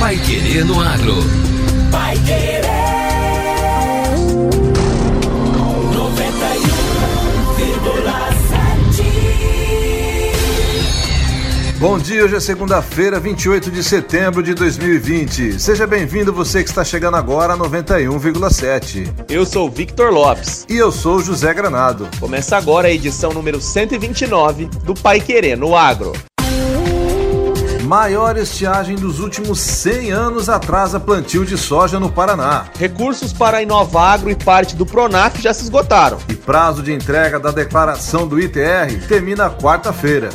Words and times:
Pai 0.00 0.16
Querer 0.16 0.64
no 0.64 0.80
Agro. 0.80 1.14
Pai 1.92 2.16
Querer. 2.24 2.62
91,7. 11.68 11.78
Bom 11.78 11.98
dia, 11.98 12.24
hoje 12.24 12.34
é 12.34 12.40
segunda-feira, 12.40 13.20
28 13.20 13.70
de 13.70 13.84
setembro 13.84 14.42
de 14.42 14.54
2020. 14.54 15.60
Seja 15.60 15.86
bem-vindo 15.86 16.32
você 16.32 16.62
que 16.62 16.70
está 16.70 16.82
chegando 16.82 17.18
agora 17.18 17.52
a 17.52 17.58
91,7. 17.58 19.06
Eu 19.28 19.44
sou 19.44 19.70
Victor 19.70 20.10
Lopes. 20.10 20.64
E 20.66 20.78
eu 20.78 20.90
sou 20.90 21.20
José 21.20 21.52
Granado. 21.52 22.08
Começa 22.18 22.56
agora 22.56 22.88
a 22.88 22.90
edição 22.90 23.34
número 23.34 23.60
129 23.60 24.64
do 24.82 24.94
Pai 24.94 25.20
Querer 25.20 25.58
no 25.58 25.76
Agro. 25.76 26.14
Maior 27.90 28.36
estiagem 28.36 28.94
dos 28.94 29.18
últimos 29.18 29.58
100 29.58 30.12
anos 30.12 30.48
atrasa 30.48 31.00
plantio 31.00 31.44
de 31.44 31.58
soja 31.58 31.98
no 31.98 32.08
Paraná. 32.08 32.66
Recursos 32.78 33.32
para 33.32 33.56
a 33.56 33.62
Inovagro 33.64 34.30
e 34.30 34.36
parte 34.36 34.76
do 34.76 34.86
Pronaf 34.86 35.42
já 35.42 35.52
se 35.52 35.64
esgotaram. 35.64 36.18
E 36.28 36.36
prazo 36.36 36.84
de 36.84 36.92
entrega 36.92 37.40
da 37.40 37.50
declaração 37.50 38.28
do 38.28 38.38
ITR 38.38 39.08
termina 39.08 39.50
quarta-feira. 39.50 40.28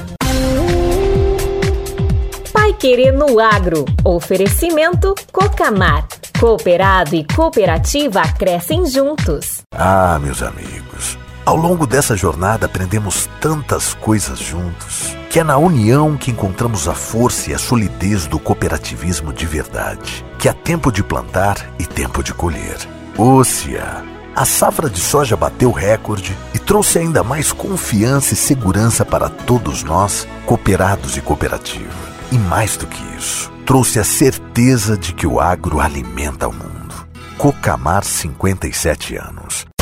Pai 2.52 2.74
Querer 2.74 3.14
no 3.14 3.40
Agro. 3.40 3.86
Oferecimento 4.04 5.16
Cocamar. 5.32 6.06
Cooperado 6.38 7.16
e 7.16 7.24
cooperativa 7.24 8.22
crescem 8.38 8.86
juntos. 8.86 9.62
Ah, 9.72 10.20
meus 10.22 10.44
amigos. 10.44 11.18
Ao 11.46 11.56
longo 11.56 11.86
dessa 11.86 12.18
jornada 12.18 12.66
aprendemos 12.66 13.30
tantas 13.40 13.94
coisas 13.94 14.40
juntos, 14.40 15.16
que 15.30 15.40
é 15.40 15.44
na 15.44 15.58
união 15.58 16.18
que 16.18 16.32
encontramos 16.32 16.88
a 16.88 16.96
força 16.96 17.52
e 17.52 17.54
a 17.54 17.60
solidez 17.60 18.26
do 18.26 18.40
cooperativismo 18.40 19.32
de 19.32 19.46
verdade, 19.46 20.26
que 20.40 20.50
há 20.50 20.54
tempo 20.54 20.92
de 20.92 21.04
plantar 21.04 21.58
e 21.78 21.86
tempo 21.86 22.24
de 22.24 22.34
colher. 22.34 22.78
Ócia! 23.16 24.04
A 24.36 24.44
safra 24.44 24.90
de 24.90 25.00
soja 25.00 25.38
bateu 25.38 25.72
recorde 25.72 26.36
e 26.52 26.58
trouxe 26.58 26.98
ainda 26.98 27.24
mais 27.24 27.52
confiança 27.52 28.34
e 28.34 28.38
segurança 28.38 29.06
para 29.06 29.30
todos 29.30 29.84
nós, 29.84 30.28
cooperados 30.48 31.16
e 31.16 31.22
cooperativa. 31.22 31.94
E 32.32 32.40
mais 32.40 32.76
do 32.76 32.88
que 32.88 33.02
isso, 33.16 33.52
trouxe 33.68 34.00
a 34.00 34.04
certeza 34.04 34.98
de 34.98 35.14
que 35.14 35.28
o 35.28 35.40
agro 35.40 35.80
alimenta 35.80 36.48
o 36.48 36.54
mundo. 36.54 37.06
Cocamar 37.38 38.04
57 38.04 39.16
anos. 39.16 39.75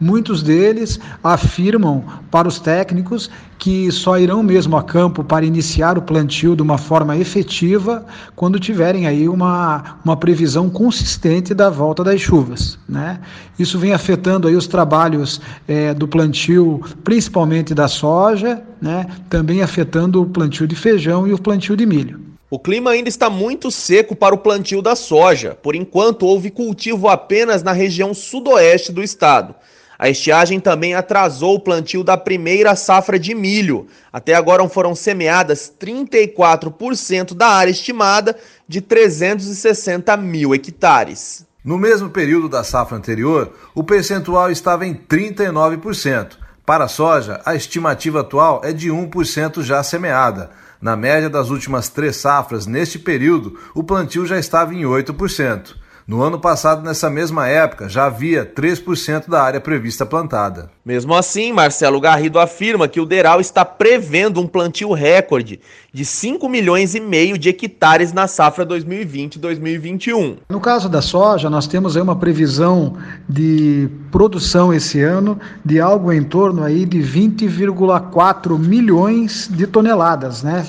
Muitos 0.00 0.42
deles 0.42 0.98
afirmam 1.22 2.04
para 2.30 2.48
os 2.48 2.58
técnicos 2.58 3.30
que 3.58 3.90
só 3.92 4.18
irão 4.18 4.42
mesmo 4.42 4.76
a 4.76 4.82
campo 4.82 5.22
para 5.22 5.46
iniciar 5.46 5.96
o 5.96 6.02
plantio 6.02 6.56
de 6.56 6.62
uma 6.62 6.76
forma 6.76 7.16
efetiva 7.16 8.04
quando 8.34 8.58
tiverem 8.58 9.06
aí 9.06 9.28
uma, 9.28 9.98
uma 10.04 10.16
previsão 10.16 10.68
consistente 10.68 11.54
da 11.54 11.70
volta 11.70 12.02
das 12.02 12.20
chuvas. 12.20 12.78
Né? 12.88 13.20
Isso 13.58 13.78
vem 13.78 13.92
afetando 13.92 14.48
aí 14.48 14.56
os 14.56 14.66
trabalhos 14.66 15.40
é, 15.66 15.94
do 15.94 16.08
plantio, 16.08 16.82
principalmente 17.04 17.72
da 17.72 17.88
soja, 17.88 18.62
né? 18.82 19.06
também 19.30 19.62
afetando 19.62 20.20
o 20.20 20.26
plantio 20.26 20.66
de 20.66 20.74
feijão 20.74 21.26
e 21.26 21.32
o 21.32 21.38
plantio 21.38 21.76
de 21.76 21.86
milho. 21.86 22.20
O 22.50 22.58
clima 22.58 22.90
ainda 22.90 23.08
está 23.08 23.30
muito 23.30 23.70
seco 23.70 24.14
para 24.14 24.34
o 24.34 24.38
plantio 24.38 24.82
da 24.82 24.94
soja. 24.94 25.58
Por 25.60 25.74
enquanto, 25.74 26.26
houve 26.26 26.50
cultivo 26.50 27.08
apenas 27.08 27.62
na 27.62 27.72
região 27.72 28.12
sudoeste 28.12 28.92
do 28.92 29.02
estado. 29.02 29.54
A 30.04 30.10
estiagem 30.10 30.60
também 30.60 30.94
atrasou 30.94 31.54
o 31.54 31.58
plantio 31.58 32.04
da 32.04 32.14
primeira 32.14 32.76
safra 32.76 33.18
de 33.18 33.34
milho. 33.34 33.86
Até 34.12 34.34
agora 34.34 34.68
foram 34.68 34.94
semeadas 34.94 35.72
34% 35.80 37.32
da 37.32 37.46
área 37.46 37.70
estimada 37.70 38.36
de 38.68 38.82
360 38.82 40.14
mil 40.18 40.54
hectares. 40.54 41.46
No 41.64 41.78
mesmo 41.78 42.10
período 42.10 42.50
da 42.50 42.62
safra 42.62 42.98
anterior, 42.98 43.54
o 43.74 43.82
percentual 43.82 44.50
estava 44.50 44.86
em 44.86 44.92
39%. 44.94 46.32
Para 46.66 46.84
a 46.84 46.88
soja, 46.88 47.40
a 47.42 47.54
estimativa 47.54 48.20
atual 48.20 48.60
é 48.62 48.74
de 48.74 48.90
1% 48.90 49.62
já 49.62 49.82
semeada. 49.82 50.50
Na 50.82 50.94
média 50.96 51.30
das 51.30 51.48
últimas 51.48 51.88
três 51.88 52.16
safras, 52.16 52.66
neste 52.66 52.98
período, 52.98 53.58
o 53.74 53.82
plantio 53.82 54.26
já 54.26 54.38
estava 54.38 54.74
em 54.74 54.82
8%. 54.82 55.82
No 56.06 56.22
ano 56.22 56.38
passado, 56.38 56.82
nessa 56.82 57.08
mesma 57.08 57.48
época, 57.48 57.88
já 57.88 58.04
havia 58.04 58.44
3% 58.44 59.26
da 59.26 59.42
área 59.42 59.58
prevista 59.58 60.04
plantada. 60.04 60.68
Mesmo 60.84 61.14
assim, 61.14 61.50
Marcelo 61.50 61.98
Garrido 61.98 62.38
afirma 62.38 62.86
que 62.86 63.00
o 63.00 63.06
Deral 63.06 63.40
está 63.40 63.64
prevendo 63.64 64.38
um 64.38 64.46
plantio 64.46 64.92
recorde 64.92 65.60
de 65.94 66.04
5 66.04 66.46
milhões 66.46 66.94
e 66.94 67.00
meio 67.00 67.38
de 67.38 67.48
hectares 67.48 68.12
na 68.12 68.26
safra 68.26 68.66
2020-2021. 68.66 70.36
No 70.50 70.60
caso 70.60 70.90
da 70.90 71.00
soja, 71.00 71.48
nós 71.48 71.66
temos 71.66 71.96
aí 71.96 72.02
uma 72.02 72.16
previsão 72.16 72.98
de 73.26 73.88
produção 74.12 74.74
esse 74.74 75.00
ano 75.00 75.40
de 75.64 75.80
algo 75.80 76.12
em 76.12 76.22
torno 76.22 76.62
aí 76.62 76.84
de 76.84 76.98
20,4 76.98 78.58
milhões 78.58 79.48
de 79.50 79.66
toneladas, 79.66 80.42
né? 80.42 80.66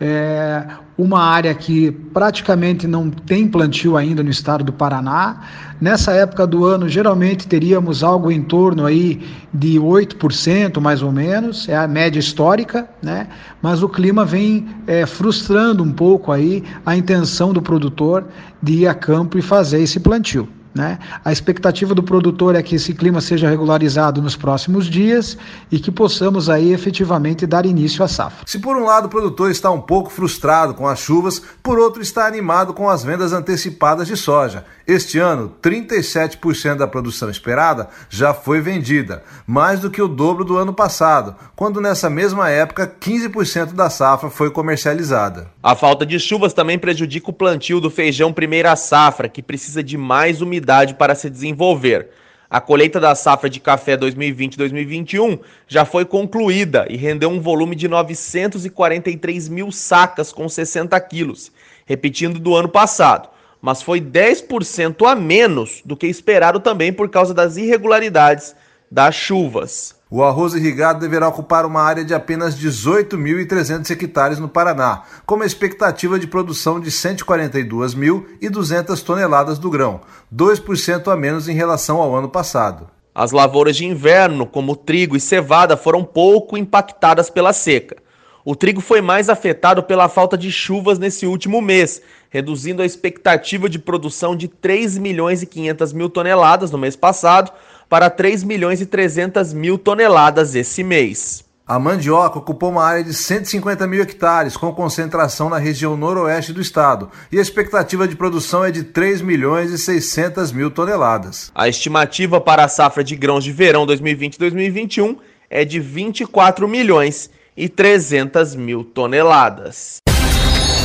É 0.00 0.81
uma 0.96 1.20
área 1.20 1.54
que 1.54 1.90
praticamente 1.90 2.86
não 2.86 3.10
tem 3.10 3.48
plantio 3.48 3.96
ainda 3.96 4.22
no 4.22 4.30
estado 4.30 4.62
do 4.62 4.72
Paraná. 4.72 5.40
Nessa 5.80 6.12
época 6.12 6.46
do 6.46 6.64
ano, 6.64 6.88
geralmente 6.88 7.46
teríamos 7.46 8.04
algo 8.04 8.30
em 8.30 8.42
torno 8.42 8.84
aí 8.84 9.20
de 9.52 9.78
8%, 9.78 10.80
mais 10.80 11.02
ou 11.02 11.10
menos, 11.10 11.68
é 11.68 11.76
a 11.76 11.88
média 11.88 12.20
histórica, 12.20 12.88
né? 13.02 13.26
Mas 13.60 13.82
o 13.82 13.88
clima 13.88 14.24
vem 14.24 14.68
é, 14.86 15.06
frustrando 15.06 15.82
um 15.82 15.92
pouco 15.92 16.30
aí 16.30 16.62
a 16.84 16.96
intenção 16.96 17.52
do 17.52 17.62
produtor 17.62 18.24
de 18.62 18.80
ir 18.80 18.86
a 18.86 18.94
campo 18.94 19.38
e 19.38 19.42
fazer 19.42 19.80
esse 19.80 19.98
plantio. 19.98 20.48
Né? 20.74 20.98
A 21.22 21.30
expectativa 21.30 21.94
do 21.94 22.02
produtor 22.02 22.54
é 22.54 22.62
que 22.62 22.76
esse 22.76 22.94
clima 22.94 23.20
seja 23.20 23.48
regularizado 23.48 24.22
nos 24.22 24.34
próximos 24.34 24.86
dias 24.86 25.36
e 25.70 25.78
que 25.78 25.90
possamos 25.90 26.48
aí 26.48 26.72
efetivamente 26.72 27.46
dar 27.46 27.66
início 27.66 28.02
à 28.02 28.08
safra. 28.08 28.46
Se 28.46 28.58
por 28.58 28.76
um 28.76 28.84
lado 28.84 29.04
o 29.04 29.10
produtor 29.10 29.50
está 29.50 29.70
um 29.70 29.80
pouco 29.80 30.08
frustrado 30.08 30.72
com 30.72 30.88
as 30.88 30.98
chuvas, 30.98 31.42
por 31.62 31.78
outro 31.78 32.00
está 32.00 32.26
animado 32.26 32.72
com 32.72 32.88
as 32.88 33.04
vendas 33.04 33.34
antecipadas 33.34 34.06
de 34.06 34.16
soja. 34.16 34.64
Este 34.86 35.18
ano, 35.18 35.52
37% 35.62 36.76
da 36.76 36.88
produção 36.88 37.28
esperada 37.28 37.90
já 38.08 38.32
foi 38.32 38.62
vendida, 38.62 39.22
mais 39.46 39.78
do 39.80 39.90
que 39.90 40.00
o 40.00 40.08
dobro 40.08 40.42
do 40.42 40.56
ano 40.56 40.72
passado, 40.72 41.36
quando 41.54 41.82
nessa 41.82 42.08
mesma 42.08 42.48
época 42.48 42.90
15% 43.00 43.74
da 43.74 43.90
safra 43.90 44.30
foi 44.30 44.50
comercializada. 44.50 45.50
A 45.62 45.76
falta 45.76 46.06
de 46.06 46.18
chuvas 46.18 46.54
também 46.54 46.78
prejudica 46.78 47.30
o 47.30 47.32
plantio 47.32 47.78
do 47.78 47.90
feijão 47.90 48.32
primeira 48.32 48.74
safra, 48.74 49.28
que 49.28 49.42
precisa 49.42 49.82
de 49.82 49.98
mais 49.98 50.40
umidade 50.40 50.61
para 50.94 51.14
se 51.14 51.28
desenvolver. 51.28 52.08
A 52.50 52.60
colheita 52.60 53.00
da 53.00 53.14
safra 53.14 53.48
de 53.48 53.60
café 53.60 53.96
2020-2021 53.96 55.40
já 55.66 55.84
foi 55.84 56.04
concluída 56.04 56.86
e 56.88 56.96
rendeu 56.96 57.30
um 57.30 57.40
volume 57.40 57.74
de 57.74 57.88
943 57.88 59.48
mil 59.48 59.72
sacas 59.72 60.32
com 60.32 60.48
60 60.48 61.00
quilos, 61.00 61.50
repetindo 61.86 62.38
do 62.38 62.54
ano 62.54 62.68
passado 62.68 63.32
mas 63.62 63.80
foi 63.80 64.00
10% 64.00 65.08
a 65.08 65.14
menos 65.14 65.82
do 65.84 65.96
que 65.96 66.08
esperado 66.08 66.58
também 66.58 66.92
por 66.92 67.08
causa 67.08 67.32
das 67.32 67.56
irregularidades 67.56 68.56
das 68.90 69.14
chuvas. 69.14 69.94
O 70.14 70.22
arroz 70.22 70.52
irrigado 70.52 71.00
deverá 71.00 71.26
ocupar 71.26 71.64
uma 71.64 71.80
área 71.80 72.04
de 72.04 72.12
apenas 72.12 72.54
18.300 72.54 73.90
hectares 73.90 74.38
no 74.38 74.46
Paraná, 74.46 75.04
com 75.24 75.36
uma 75.36 75.46
expectativa 75.46 76.18
de 76.18 76.26
produção 76.26 76.78
de 76.78 76.90
142.200 76.90 79.02
toneladas 79.02 79.58
do 79.58 79.70
grão, 79.70 80.02
2% 80.30 81.10
a 81.10 81.16
menos 81.16 81.48
em 81.48 81.54
relação 81.54 81.98
ao 81.98 82.14
ano 82.14 82.28
passado. 82.28 82.90
As 83.14 83.32
lavouras 83.32 83.74
de 83.74 83.86
inverno, 83.86 84.46
como 84.46 84.76
trigo 84.76 85.16
e 85.16 85.20
cevada, 85.20 85.78
foram 85.78 86.04
pouco 86.04 86.58
impactadas 86.58 87.30
pela 87.30 87.54
seca. 87.54 87.96
O 88.44 88.54
trigo 88.54 88.82
foi 88.82 89.00
mais 89.00 89.30
afetado 89.30 89.82
pela 89.82 90.10
falta 90.10 90.36
de 90.36 90.52
chuvas 90.52 90.98
nesse 90.98 91.24
último 91.24 91.62
mês, 91.62 92.02
reduzindo 92.28 92.82
a 92.82 92.86
expectativa 92.86 93.66
de 93.66 93.78
produção 93.78 94.36
de 94.36 94.46
3 94.46 94.98
milhões 94.98 95.42
e 95.42 95.46
500 95.46 95.94
mil 95.94 96.10
toneladas 96.10 96.70
no 96.70 96.76
mês 96.76 96.96
passado 96.96 97.50
para 97.92 98.08
3 98.08 98.42
milhões 98.42 98.80
e 98.80 98.86
300 98.86 99.52
mil 99.52 99.76
toneladas 99.76 100.54
esse 100.54 100.82
mês. 100.82 101.44
A 101.66 101.78
mandioca 101.78 102.38
ocupou 102.38 102.70
uma 102.70 102.82
área 102.82 103.04
de 103.04 103.12
150 103.12 103.86
mil 103.86 104.00
hectares, 104.00 104.56
com 104.56 104.72
concentração 104.72 105.50
na 105.50 105.58
região 105.58 105.94
noroeste 105.94 106.54
do 106.54 106.60
estado, 106.62 107.10
e 107.30 107.38
a 107.38 107.42
expectativa 107.42 108.08
de 108.08 108.16
produção 108.16 108.64
é 108.64 108.70
de 108.70 108.82
3 108.82 109.20
milhões 109.20 109.70
e 109.70 109.76
600 109.76 110.52
mil 110.52 110.70
toneladas. 110.70 111.52
A 111.54 111.68
estimativa 111.68 112.40
para 112.40 112.64
a 112.64 112.68
safra 112.68 113.04
de 113.04 113.14
grãos 113.14 113.44
de 113.44 113.52
verão 113.52 113.86
2020-2021 113.86 115.18
é 115.50 115.62
de 115.62 115.78
24 115.78 116.66
milhões 116.66 117.28
e 117.54 117.68
300 117.68 118.54
mil 118.54 118.84
toneladas. 118.84 119.98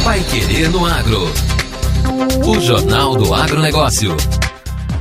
Vai 0.04 0.20
querer 0.26 0.70
no 0.72 0.86
agro. 0.86 1.22
O 2.46 2.60
Jornal 2.60 3.16
do 3.16 3.34
Agronegócio. 3.34 4.14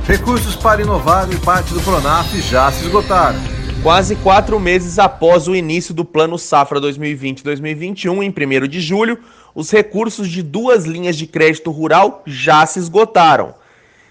Recursos 0.07 0.55
para 0.55 0.81
inovar 0.81 1.29
em 1.29 1.37
parte 1.37 1.73
do 1.73 1.81
Pronaf 1.81 2.33
já 2.39 2.71
se 2.71 2.85
esgotaram. 2.85 3.37
Quase 3.83 4.15
quatro 4.15 4.57
meses 4.57 4.97
após 4.97 5.49
o 5.49 5.55
início 5.55 5.93
do 5.93 6.05
Plano 6.05 6.39
Safra 6.39 6.79
2020-2021, 6.79 8.23
em 8.23 8.63
1 8.63 8.67
de 8.69 8.79
julho, 8.79 9.19
os 9.53 9.69
recursos 9.69 10.29
de 10.29 10.41
duas 10.41 10.85
linhas 10.85 11.17
de 11.17 11.27
crédito 11.27 11.71
rural 11.71 12.23
já 12.25 12.65
se 12.65 12.79
esgotaram. 12.79 13.53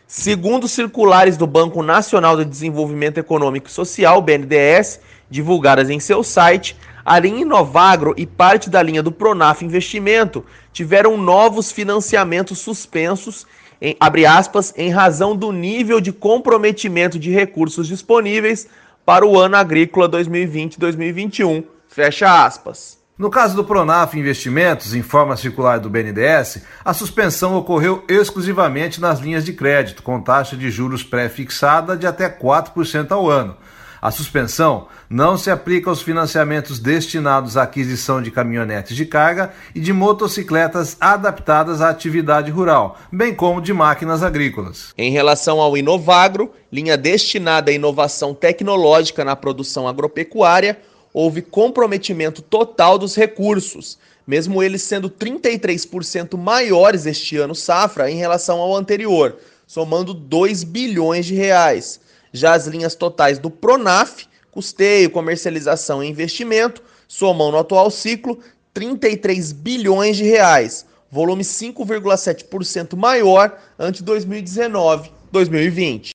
Segundo 0.07 0.69
circulares 0.69 1.39
do 1.39 1.47
Banco 1.47 1.83
Nacional 1.83 2.37
de 2.37 2.45
Desenvolvimento 2.45 3.17
Econômico 3.17 3.69
e 3.69 3.73
Social, 3.73 4.21
BNDES, 4.21 5.01
divulgadas 5.31 5.89
em 5.89 5.99
seu 5.99 6.23
site, 6.23 6.77
a 7.07 7.19
linha 7.19 7.41
Inovagro 7.41 8.13
e 8.19 8.27
parte 8.27 8.69
da 8.69 8.83
linha 8.83 9.03
do 9.03 9.11
Pronaf 9.11 9.63
Investimento 9.65 10.45
tiveram 10.75 11.17
novos 11.17 11.73
financiamentos 11.73 12.59
suspensos 12.59 13.47
em, 13.81 13.97
abre 14.01 14.27
aspas, 14.27 14.73
em 14.77 14.91
razão 14.91 15.37
do 15.37 15.53
nível 15.53 16.01
de 16.01 16.13
comprometimento 16.13 17.19
de 17.19 17.31
recursos 17.31 17.87
disponíveis 17.87 18.69
para 19.05 19.27
o 19.27 19.39
ano 19.39 19.57
agrícola 19.57 20.09
2020-2021, 20.09 21.65
fecha 21.89 22.45
aspas. 22.45 22.97
No 23.19 23.31
caso 23.31 23.57
do 23.57 23.65
Pronaf 23.65 24.15
Investimentos, 24.15 24.95
em 24.95 25.01
forma 25.01 25.39
circular 25.39 25.79
do 25.79 25.89
BNDES, 25.89 26.63
a 26.85 26.93
suspensão 26.93 27.57
ocorreu 27.57 28.05
exclusivamente 28.09 29.01
nas 29.01 29.21
linhas 29.21 29.43
de 29.43 29.55
crédito, 29.55 30.03
com 30.03 30.21
taxa 30.21 30.55
de 30.55 30.71
juros 30.71 31.03
pré-fixada 31.03 31.97
de 31.97 32.07
até 32.07 32.29
4% 32.29 33.11
ao 33.13 33.31
ano, 33.31 33.57
a 34.01 34.11
suspensão 34.11 34.89
não 35.09 35.39
se 35.39 35.51
aplica 35.51 35.89
aos 35.91 36.03
financiamentos 36.03 36.79
destinados 36.79 37.57
à 37.57 37.63
aquisição 37.63 38.21
de 38.21 38.31
caminhonetes 38.31 38.97
de 38.97 39.07
carga 39.07 39.53
e 39.75 39.81
de 39.81 39.93
motocicletas 39.93 40.97
adaptadas 41.01 41.81
à 41.81 41.89
atividade 41.89 42.51
rural, 42.51 42.99
bem 43.11 43.35
como 43.35 43.61
de 43.61 43.73
máquinas 43.73 44.23
agrícolas. 44.23 44.93
Em 44.99 45.11
relação 45.11 45.61
ao 45.61 45.77
Inovagro, 45.77 46.53
linha 46.73 46.97
destinada 46.97 47.71
à 47.71 47.75
inovação 47.75 48.35
tecnológica 48.35 49.25
na 49.25 49.37
produção 49.37 49.87
agropecuária, 49.89 50.79
houve 51.13 51.41
comprometimento 51.41 52.43
total 52.43 52.99
dos 52.99 53.17
recursos, 53.17 53.99
mesmo 54.27 54.63
eles 54.63 54.83
sendo 54.83 55.09
33% 55.09 56.37
maiores 56.37 57.07
este 57.07 57.39
ano 57.39 57.55
safra 57.55 58.11
em 58.11 58.17
relação 58.17 58.59
ao 58.59 58.77
anterior, 58.77 59.37
somando 59.67 60.13
2 60.13 60.65
bilhões 60.65 61.25
de 61.25 61.35
reais. 61.35 62.01
Já 62.37 62.55
as 62.55 62.67
linhas 62.67 62.95
totais 62.95 63.39
do 63.39 63.51
Pronaf, 63.51 64.27
custeio, 64.51 65.09
comercialização 65.11 66.05
e 66.05 66.09
investimento, 66.09 66.83
somam 67.09 67.51
no 67.51 67.57
atual 67.59 67.91
ciclo 67.91 68.39
33 68.75 69.53
bilhões 69.53 70.19
de 70.19 70.25
reais, 70.25 70.85
volume 71.11 71.43
5,7% 71.43 72.95
maior 72.95 73.57
ante 73.79 74.05
2019-2020. 74.05 76.11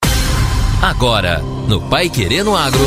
Agora, 0.81 1.39
no 1.67 1.81
Pai 1.89 2.07
Querendo 2.09 2.55
Agro, 2.55 2.85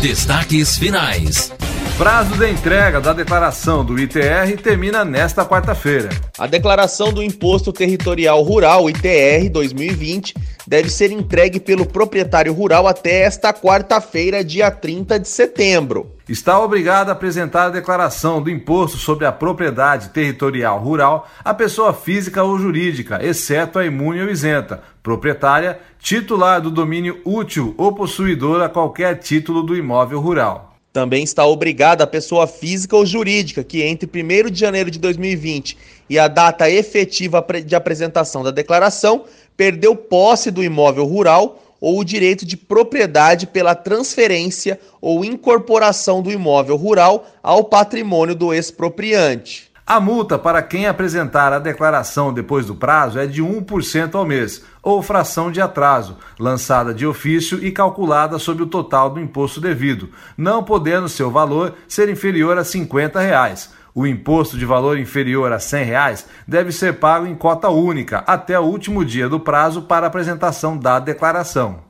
destaques 0.00 0.78
finais. 0.78 1.52
Prazo 1.98 2.36
de 2.36 2.50
entrega 2.50 3.00
da 3.00 3.12
declaração 3.12 3.84
do 3.84 3.98
ITR 3.98 4.56
termina 4.60 5.04
nesta 5.04 5.44
quarta-feira. 5.44 6.08
A 6.38 6.46
declaração 6.46 7.12
do 7.12 7.22
Imposto 7.22 7.70
Territorial 7.70 8.42
Rural, 8.42 8.88
ITR 8.88 9.50
2020, 9.50 10.34
deve 10.66 10.88
ser 10.88 11.12
entregue 11.12 11.60
pelo 11.60 11.84
proprietário 11.84 12.52
rural 12.52 12.88
até 12.88 13.22
esta 13.22 13.52
quarta-feira, 13.52 14.42
dia 14.42 14.70
30 14.70 15.20
de 15.20 15.28
setembro. 15.28 16.16
Está 16.26 16.58
obrigado 16.58 17.10
a 17.10 17.12
apresentar 17.12 17.66
a 17.66 17.70
declaração 17.70 18.42
do 18.42 18.50
Imposto 18.50 18.96
sobre 18.96 19.26
a 19.26 19.30
Propriedade 19.30 20.08
Territorial 20.08 20.78
Rural 20.80 21.28
a 21.44 21.52
pessoa 21.52 21.92
física 21.92 22.42
ou 22.42 22.58
jurídica, 22.58 23.20
exceto 23.22 23.78
a 23.78 23.84
imune 23.84 24.22
ou 24.22 24.30
isenta, 24.30 24.82
proprietária, 25.02 25.78
titular 26.00 26.60
do 26.60 26.70
domínio 26.70 27.20
útil 27.24 27.74
ou 27.76 27.94
possuidora 27.94 28.64
a 28.64 28.70
qualquer 28.70 29.18
título 29.18 29.62
do 29.62 29.76
imóvel 29.76 30.20
rural. 30.20 30.71
Também 30.92 31.24
está 31.24 31.46
obrigada 31.46 32.04
a 32.04 32.06
pessoa 32.06 32.46
física 32.46 32.94
ou 32.94 33.06
jurídica 33.06 33.64
que 33.64 33.82
entre 33.82 34.06
1 34.06 34.50
de 34.50 34.60
janeiro 34.60 34.90
de 34.90 34.98
2020 34.98 35.78
e 36.08 36.18
a 36.18 36.28
data 36.28 36.70
efetiva 36.70 37.44
de 37.64 37.74
apresentação 37.74 38.42
da 38.42 38.50
declaração 38.50 39.24
perdeu 39.56 39.96
posse 39.96 40.50
do 40.50 40.62
imóvel 40.62 41.06
rural 41.06 41.62
ou 41.80 41.98
o 41.98 42.04
direito 42.04 42.44
de 42.44 42.56
propriedade 42.56 43.46
pela 43.46 43.74
transferência 43.74 44.78
ou 45.00 45.24
incorporação 45.24 46.22
do 46.22 46.30
imóvel 46.30 46.76
rural 46.76 47.26
ao 47.42 47.64
patrimônio 47.64 48.34
do 48.34 48.52
expropriante. 48.52 49.71
A 49.84 49.98
multa 49.98 50.38
para 50.38 50.62
quem 50.62 50.86
apresentar 50.86 51.52
a 51.52 51.58
declaração 51.58 52.32
depois 52.32 52.66
do 52.66 52.74
prazo 52.74 53.18
é 53.18 53.26
de 53.26 53.42
1% 53.42 54.14
ao 54.14 54.24
mês, 54.24 54.64
ou 54.80 55.02
fração 55.02 55.50
de 55.50 55.60
atraso, 55.60 56.18
lançada 56.38 56.94
de 56.94 57.04
ofício 57.04 57.62
e 57.62 57.70
calculada 57.72 58.38
sobre 58.38 58.62
o 58.62 58.66
total 58.66 59.10
do 59.10 59.20
imposto 59.20 59.60
devido, 59.60 60.08
não 60.36 60.62
podendo 60.62 61.08
seu 61.08 61.30
valor 61.30 61.74
ser 61.88 62.08
inferior 62.08 62.56
a 62.56 62.64
50 62.64 63.20
reais. 63.20 63.72
O 63.94 64.06
imposto 64.06 64.56
de 64.56 64.64
valor 64.64 64.98
inferior 64.98 65.52
a 65.52 65.58
100 65.58 65.84
reais 65.84 66.26
deve 66.46 66.72
ser 66.72 66.94
pago 66.94 67.26
em 67.26 67.34
cota 67.34 67.68
única 67.68 68.24
até 68.26 68.58
o 68.58 68.62
último 68.62 69.04
dia 69.04 69.28
do 69.28 69.40
prazo 69.40 69.82
para 69.82 70.06
apresentação 70.06 70.78
da 70.78 70.98
declaração. 70.98 71.80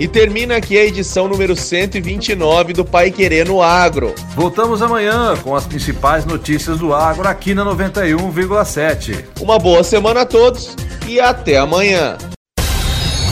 E 0.00 0.08
termina 0.08 0.56
aqui 0.56 0.76
a 0.78 0.84
edição 0.86 1.28
número 1.28 1.54
129 1.54 2.72
do 2.72 2.86
Pai 2.86 3.10
Querer 3.10 3.46
no 3.46 3.60
Agro. 3.60 4.14
Voltamos 4.34 4.80
amanhã 4.80 5.36
com 5.42 5.54
as 5.54 5.66
principais 5.66 6.24
notícias 6.24 6.78
do 6.78 6.94
agro 6.94 7.28
aqui 7.28 7.52
na 7.52 7.62
91,7. 7.66 9.26
Uma 9.42 9.58
boa 9.58 9.84
semana 9.84 10.22
a 10.22 10.24
todos 10.24 10.74
e 11.06 11.20
até 11.20 11.58
amanhã. 11.58 12.16